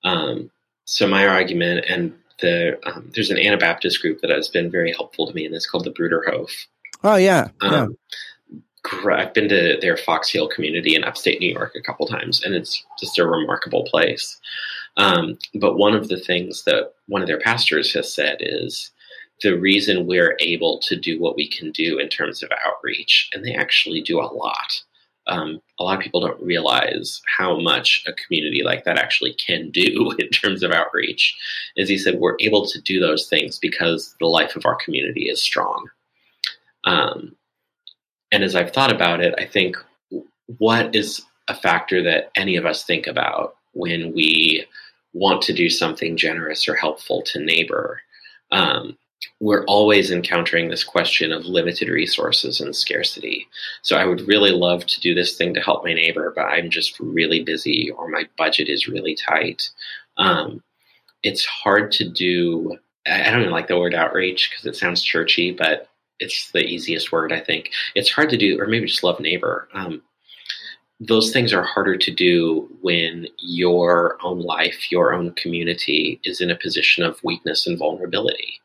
[0.04, 0.50] um,
[0.84, 5.26] so my argument and the um, there's an anabaptist group that has been very helpful
[5.26, 6.50] to me and it's called the bruderhof
[7.04, 7.96] oh yeah yeah um,
[9.10, 12.54] I've been to their Fox Hill community in upstate New York a couple times, and
[12.54, 14.40] it's just a remarkable place.
[14.96, 18.90] Um, but one of the things that one of their pastors has said is
[19.42, 23.44] the reason we're able to do what we can do in terms of outreach, and
[23.44, 24.82] they actually do a lot.
[25.30, 29.70] Um, a lot of people don't realize how much a community like that actually can
[29.70, 31.36] do in terms of outreach.
[31.78, 35.28] As he said, we're able to do those things because the life of our community
[35.28, 35.88] is strong.
[36.84, 37.36] Um,
[38.32, 39.76] and as I've thought about it, I think
[40.58, 44.66] what is a factor that any of us think about when we
[45.12, 48.00] want to do something generous or helpful to neighbor?
[48.52, 48.96] Um,
[49.40, 53.46] we're always encountering this question of limited resources and scarcity.
[53.82, 56.70] So I would really love to do this thing to help my neighbor, but I'm
[56.70, 59.70] just really busy or my budget is really tight.
[60.16, 60.62] Um,
[61.22, 62.78] it's hard to do.
[63.06, 67.12] I don't even like the word outreach because it sounds churchy, but it's the easiest
[67.12, 67.70] word I think.
[67.94, 69.68] It's hard to do, or maybe just love neighbor.
[69.72, 70.02] Um,
[71.00, 76.50] those things are harder to do when your own life, your own community is in
[76.50, 78.60] a position of weakness and vulnerability,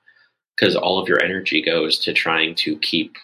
[0.57, 3.17] because all of your energy goes to trying to keep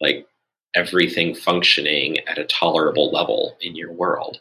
[0.00, 0.26] like
[0.74, 4.38] everything functioning at a tolerable level in your world.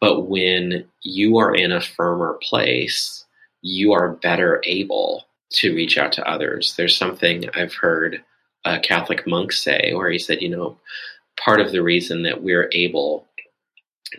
[0.00, 3.24] But when you are in a firmer place,
[3.62, 6.74] you are better able to reach out to others.
[6.76, 8.22] There's something I've heard
[8.64, 10.78] a Catholic monk say where he said, you know,
[11.38, 13.26] part of the reason that we're able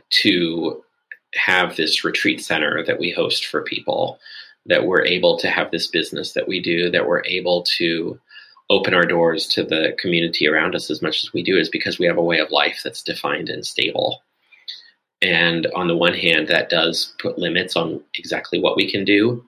[0.10, 0.84] to
[1.36, 4.20] have this retreat center that we host for people,
[4.66, 8.20] that we're able to have this business that we do, that we're able to
[8.70, 12.00] open our doors to the community around us as much as we do is because
[12.00, 14.22] we have a way of life that's defined and stable.
[15.22, 19.46] And on the one hand, that does put limits on exactly what we can do,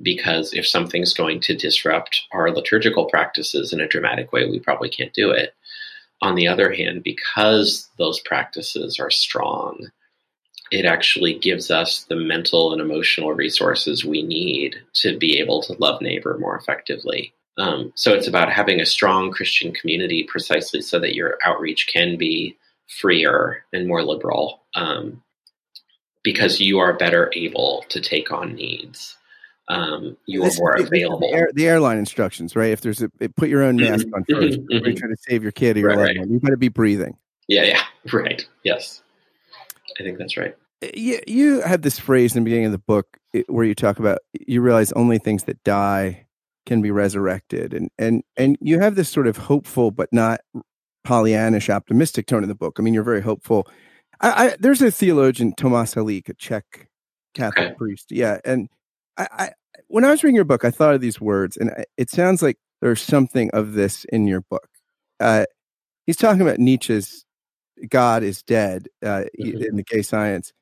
[0.00, 4.88] because if something's going to disrupt our liturgical practices in a dramatic way, we probably
[4.88, 5.54] can't do it.
[6.22, 9.88] On the other hand, because those practices are strong,
[10.72, 15.74] it actually gives us the mental and emotional resources we need to be able to
[15.74, 17.32] love neighbor more effectively.
[17.58, 22.16] Um, so it's about having a strong Christian community precisely so that your outreach can
[22.16, 22.56] be
[22.88, 25.22] freer and more liberal um,
[26.24, 29.16] because you are better able to take on needs.
[29.68, 31.30] Um, you are This more the- the available.
[31.34, 32.70] air- The, airline instructions, right?
[32.72, 34.96] If there's a put your own mask on 1st mhm, you mhm.
[34.96, 36.18] try to save your kid or your Right, loved right.
[36.20, 36.32] one.
[36.32, 37.16] You better be breathing.
[37.48, 38.46] Yeah, yeah, right.
[38.64, 39.02] Yes,
[40.00, 40.56] I think that's right.
[40.94, 43.06] You, you had this phrase in the beginning of the book
[43.46, 46.26] where you talk about you realize only things that die
[46.66, 50.40] can be resurrected, and and and you have this sort of hopeful but not
[51.06, 52.76] Pollyannish optimistic tone in the book.
[52.78, 53.66] I mean, you're very hopeful.
[54.20, 56.88] I, I there's a theologian Tomas Halik, a Czech
[57.34, 57.76] Catholic Okay.
[57.76, 58.68] priest, yeah, and
[59.18, 59.50] I, I
[59.88, 62.58] when I was reading your book, I thought of these words, and it sounds like
[62.80, 64.68] there's something of this in your book.
[65.20, 65.44] Uh,
[66.06, 67.24] he's talking about Nietzsche's
[67.90, 69.64] God is dead uh, Mhm.
[69.68, 70.52] in the gay science.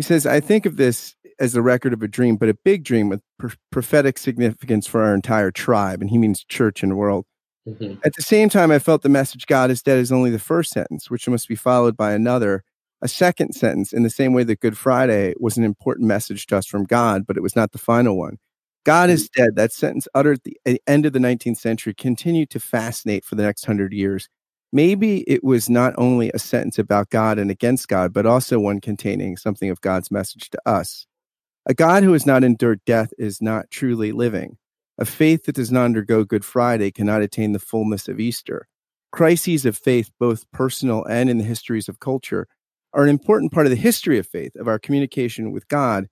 [0.00, 2.84] He says, I think of this as the record of a dream, but a big
[2.84, 6.00] dream with pr- prophetic significance for our entire tribe.
[6.00, 7.26] And he means church and world.
[7.68, 7.96] Mm-hmm.
[8.02, 10.72] At the same time, I felt the message God is dead is only the first
[10.72, 12.64] sentence, which must be followed by another,
[13.02, 16.56] a second sentence, in the same way that Good Friday was an important message to
[16.56, 18.38] us from God, but it was not the final one.
[18.86, 19.42] God is mm-hmm.
[19.42, 19.56] dead.
[19.56, 23.42] That sentence uttered at the end of the 19th century continued to fascinate for the
[23.42, 24.30] next hundred years.
[24.72, 28.80] Maybe it was not only a sentence about God and against God, but also one
[28.80, 31.06] containing something of God's message to us.
[31.66, 34.58] A God who has not endured death is not truly living.
[34.96, 38.68] A faith that does not undergo Good Friday cannot attain the fullness of Easter.
[39.12, 42.46] Crises of faith, both personal and in the histories of culture,
[42.92, 46.08] are an important part of the history of faith, of our communication with God,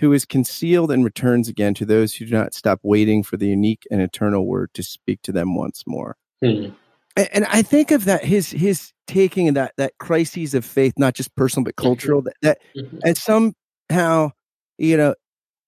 [0.00, 3.48] who is concealed and returns again to those who do not stop waiting for the
[3.48, 6.16] unique and eternal word to speak to them once more.
[6.42, 6.74] Mm-hmm.
[7.16, 11.34] And, I think of that his his taking that that crises of faith, not just
[11.36, 12.30] personal but cultural, mm-hmm.
[12.42, 12.98] that, that mm-hmm.
[13.04, 14.30] and somehow
[14.78, 15.14] you know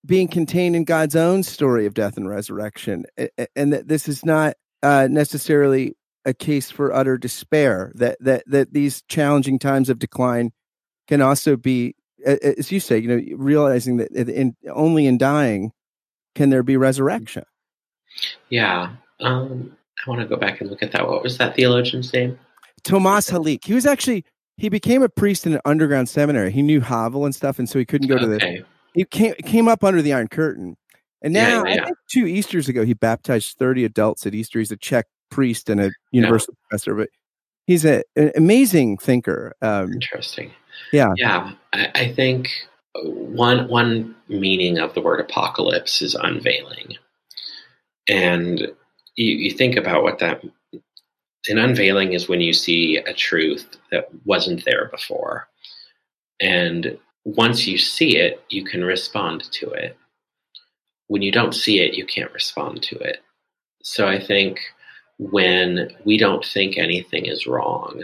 [0.07, 3.05] being contained in God's own story of death and resurrection,
[3.57, 7.93] and that this is not uh, necessarily a case for utter despair.
[7.95, 10.53] That that that these challenging times of decline
[11.09, 15.73] can also be, as you say, you know, realizing that in, only in dying
[16.35, 17.45] can there be resurrection.
[18.49, 19.77] Yeah, um,
[20.07, 21.07] I want to go back and look at that.
[21.07, 22.39] What was that theologian's name?
[22.83, 23.65] Tomas Halik.
[23.65, 24.25] He was actually
[24.57, 26.53] he became a priest in an underground seminary.
[26.53, 28.25] He knew Havel and stuff, and so he couldn't go okay.
[28.25, 28.65] to the
[28.95, 30.77] he came came up under the Iron Curtain,
[31.23, 31.91] and now yeah, yeah, yeah.
[32.11, 34.59] two Easter's ago he baptized thirty adults at Easter.
[34.59, 37.09] He's a Czech priest and a university professor, but
[37.67, 39.55] he's a, an amazing thinker.
[39.61, 40.53] Um, Interesting.
[40.93, 41.53] Yeah, yeah.
[41.73, 42.51] I, I think
[42.95, 46.97] one one meaning of the word apocalypse is unveiling,
[48.09, 48.73] and
[49.17, 50.43] you, you think about what that
[51.49, 55.47] an unveiling is when you see a truth that wasn't there before
[56.41, 59.97] and once you see it, you can respond to it.
[61.07, 63.19] When you don't see it, you can't respond to it.
[63.83, 64.61] So I think
[65.19, 68.03] when we don't think anything is wrong,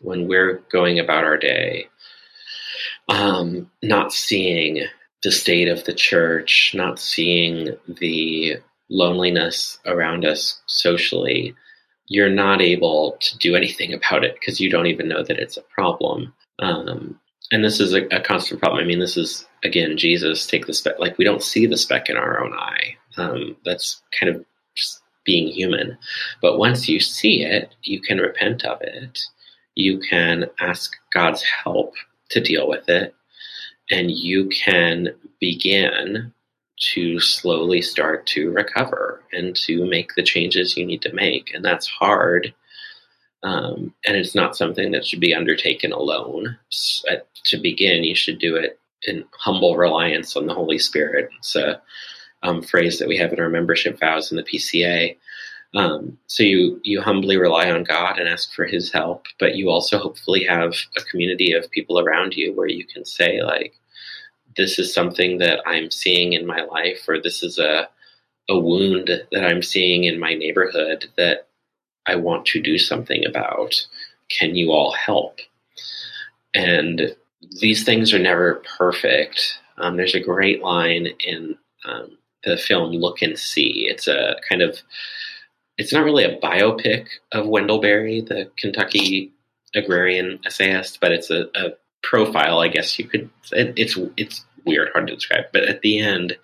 [0.00, 1.88] when we're going about our day,
[3.08, 4.86] um, not seeing
[5.22, 8.58] the state of the church, not seeing the
[8.90, 11.54] loneliness around us socially,
[12.06, 15.56] you're not able to do anything about it because you don't even know that it's
[15.56, 16.32] a problem.
[16.58, 17.20] Um,
[17.52, 18.82] and this is a, a, constant problem.
[18.82, 20.98] I mean, this is again Jesus take the speck.
[20.98, 22.96] Like we don't see the speck in our own eye.
[23.16, 25.98] Um, that's kind of just being human.
[26.40, 29.20] But once you see it, you can repent of it.
[29.74, 31.94] You can ask God's help
[32.30, 33.14] to deal with it,
[33.90, 35.08] and you can
[35.40, 36.32] begin
[36.80, 41.52] to slowly start to recover and to make the changes you need to make.
[41.54, 42.54] And that's hard
[43.42, 46.58] um, and it's not something that should be undertaken alone.
[46.70, 47.08] So,
[47.44, 51.30] to begin, you should do it in humble reliance on the Holy Spirit.
[51.38, 51.80] It's a
[52.42, 55.16] um, phrase that we have in our membership vows in the PCA.
[55.74, 59.70] Um, so you you humbly rely on God and ask for His help, but you
[59.70, 63.74] also hopefully have a community of people around you where you can say like,
[64.58, 67.88] "This is something that I'm seeing in my life," or "This is a
[68.50, 71.48] a wound that I'm seeing in my neighborhood that
[72.06, 73.86] I want to do something about.
[74.30, 75.40] Can you all help?
[76.54, 77.14] And
[77.60, 79.58] these things are never perfect.
[79.76, 83.86] Um, there's a great line in um, the film Look and See.
[83.90, 84.78] It's a kind of,
[85.76, 89.32] it's not really a biopic of Wendell Berry, the Kentucky
[89.74, 91.70] agrarian essayist, but it's a, a
[92.02, 93.28] profile, I guess you could.
[93.52, 95.46] It, it's it's weird, hard to describe.
[95.52, 96.36] But at the end,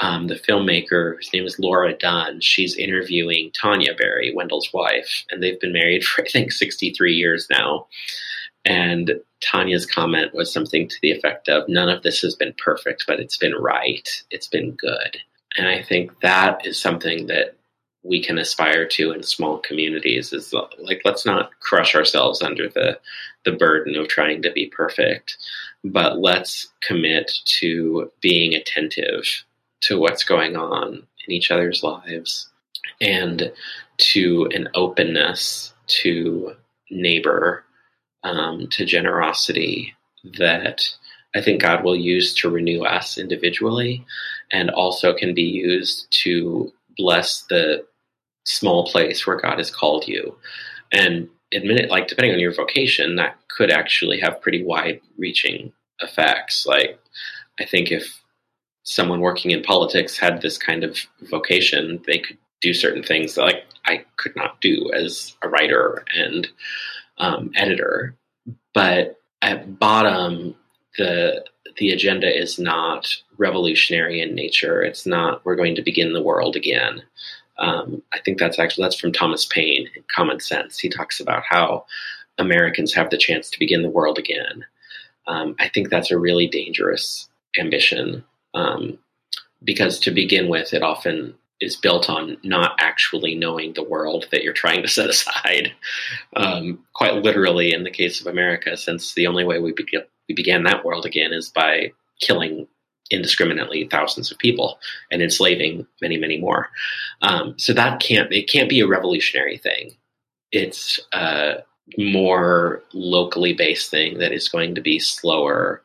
[0.00, 5.42] um, the filmmaker, whose name is Laura Dunn, she's interviewing Tanya Berry, Wendell's wife, and
[5.42, 7.86] they've been married for I think 63 years now.
[8.64, 13.04] And Tanya's comment was something to the effect of, "None of this has been perfect,
[13.06, 14.08] but it's been right.
[14.30, 15.18] It's been good."
[15.56, 17.56] And I think that is something that
[18.02, 22.98] we can aspire to in small communities is like let's not crush ourselves under the
[23.44, 25.36] the burden of trying to be perfect
[25.84, 29.44] but let's commit to being attentive
[29.82, 32.48] to what's going on in each other's lives
[33.00, 33.52] and
[33.96, 36.54] to an openness to
[36.90, 37.64] neighbor,
[38.24, 39.94] um, to generosity
[40.38, 40.82] that
[41.34, 44.04] I think God will use to renew us individually
[44.50, 47.86] and also can be used to bless the
[48.44, 50.36] small place where God has called you.
[50.92, 55.72] And admit it, like depending on your vocation, that could actually have pretty wide reaching
[56.00, 56.66] effects.
[56.66, 56.98] Like
[57.58, 58.20] I think if
[58.84, 63.42] someone working in politics had this kind of vocation, they could do certain things that
[63.42, 66.48] like I could not do as a writer and
[67.18, 68.16] um, editor.
[68.74, 70.54] But at bottom,
[70.98, 71.44] the
[71.76, 74.82] the agenda is not revolutionary in nature.
[74.82, 77.02] It's not we're going to begin the world again.
[77.60, 80.78] Um, I think that's actually that's from Thomas Paine, in Common Sense.
[80.78, 81.84] He talks about how
[82.38, 84.64] Americans have the chance to begin the world again.
[85.26, 88.98] Um, I think that's a really dangerous ambition um,
[89.62, 94.42] because to begin with, it often is built on not actually knowing the world that
[94.42, 95.72] you're trying to set aside.
[96.36, 99.86] Um, quite literally, in the case of America, since the only way we, be-
[100.28, 102.66] we began that world again is by killing
[103.10, 104.78] indiscriminately thousands of people
[105.10, 106.70] and enslaving many, many more.
[107.22, 109.96] Um, so that can't it can't be a revolutionary thing.
[110.52, 111.62] It's a
[111.98, 115.82] more locally based thing that is going to be slower,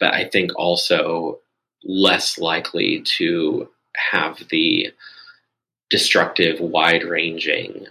[0.00, 1.38] but I think also
[1.84, 3.68] less likely to
[4.10, 4.92] have the
[5.90, 7.86] destructive, wide ranging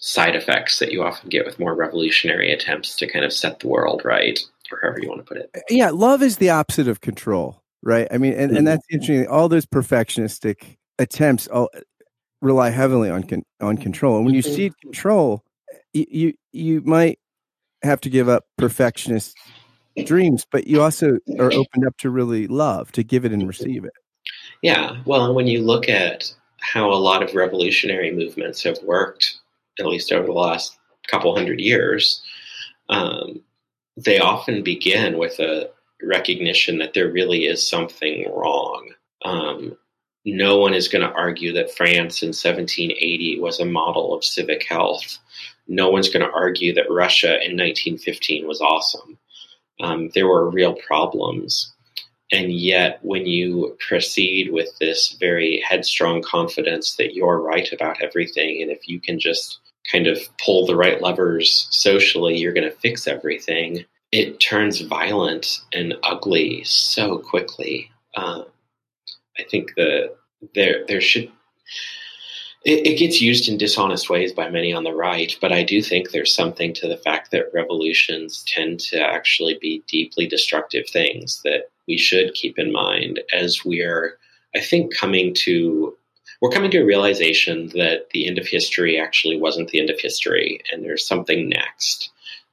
[0.00, 3.68] side effects that you often get with more revolutionary attempts to kind of set the
[3.68, 4.40] world right,
[4.72, 5.50] or however you want to put it.
[5.68, 8.08] Yeah, love is the opposite of control, right?
[8.10, 8.64] I mean, and, and mm-hmm.
[8.64, 9.26] that's interesting.
[9.28, 11.68] All those perfectionistic attempts all
[12.42, 14.72] rely heavily on con- on control, and when you mm-hmm.
[14.82, 15.44] control,
[15.92, 17.18] you, you you might
[17.82, 19.36] have to give up perfectionist
[20.04, 23.84] dreams, but you also are opened up to really love, to give it and receive
[23.84, 23.92] it.
[24.62, 29.38] Yeah, well, when you look at how a lot of revolutionary movements have worked,
[29.78, 30.78] at least over the last
[31.08, 32.22] couple hundred years,
[32.90, 33.40] um,
[33.96, 35.70] they often begin with a
[36.02, 38.90] recognition that there really is something wrong.
[39.24, 39.76] Um,
[40.24, 44.64] no one is going to argue that France in 1780 was a model of civic
[44.64, 45.18] health.
[45.66, 49.18] No one's going to argue that Russia in 1915 was awesome.
[49.80, 51.72] Um, there were real problems.
[52.32, 58.62] And yet, when you proceed with this very headstrong confidence that you're right about everything,
[58.62, 59.58] and if you can just
[59.90, 65.60] kind of pull the right levers socially, you're going to fix everything, it turns violent
[65.72, 67.90] and ugly so quickly.
[68.16, 68.46] Um,
[69.38, 70.16] I think that
[70.54, 71.30] there there should
[72.64, 75.80] it, it, gets used in dishonest ways by many on the right, but I do
[75.80, 81.40] think there's something to the fact that revolutions tend to actually be deeply destructive things
[81.44, 84.18] that we should keep in mind as we're,
[84.54, 85.96] I think, coming to
[86.42, 90.00] we're coming to a realization that the end of history actually wasn't the end of
[90.00, 92.10] history, and there's something next.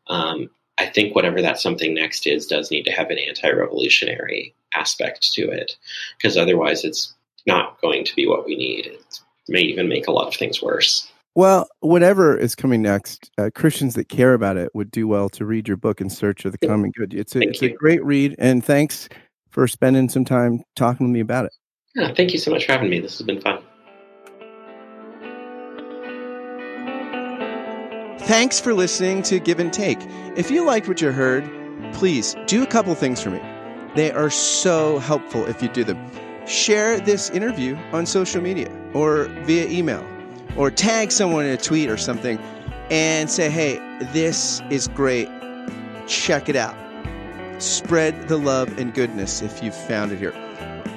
[0.08, 0.50] Um,
[0.80, 5.50] I think whatever that something next is does need to have an anti-revolutionary aspect to
[5.50, 5.76] it,
[6.18, 7.14] because otherwise it's
[7.46, 8.86] not going to be what we need.
[8.86, 11.10] It may even make a lot of things worse.
[11.36, 15.46] Well, whatever is coming next, uh, Christians that care about it would do well to
[15.46, 17.14] read your book in search of the common good.
[17.14, 19.08] It's a, it's a great read, and thanks
[19.52, 21.54] for spending some time talking to me about it.
[21.96, 23.00] Yeah, thank you so much for having me.
[23.00, 23.64] This has been fun.
[28.28, 30.00] Thanks for listening to Give and Take.
[30.36, 31.50] If you liked what you heard,
[31.94, 33.40] please do a couple things for me.
[33.96, 35.98] They are so helpful if you do them.
[36.46, 40.06] Share this interview on social media or via email,
[40.58, 42.38] or tag someone in a tweet or something
[42.92, 43.78] and say, hey,
[44.12, 45.30] this is great.
[46.06, 46.76] Check it out.
[47.60, 50.34] Spread the love and goodness if you've found it here.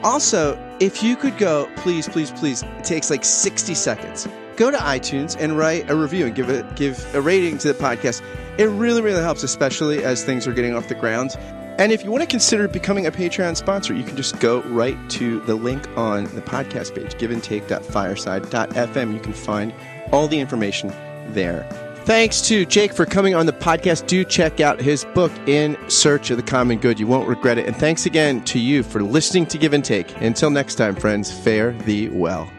[0.02, 4.26] Also, if you could go, please, please, please, it takes like 60 seconds
[4.60, 7.74] go to iTunes and write a review and give a give a rating to the
[7.74, 8.22] podcast.
[8.58, 11.34] It really, really helps, especially as things are getting off the ground.
[11.78, 14.98] And if you want to consider becoming a Patreon sponsor, you can just go right
[15.12, 19.14] to the link on the podcast page, giveandtake.fireside.fm.
[19.14, 19.72] You can find
[20.12, 20.88] all the information
[21.28, 21.66] there.
[22.04, 24.08] Thanks to Jake for coming on the podcast.
[24.08, 27.00] Do check out his book, In Search of the Common Good.
[27.00, 27.66] You won't regret it.
[27.66, 30.20] And thanks again to you for listening to Give and Take.
[30.20, 32.50] Until next time, friends, fare thee well.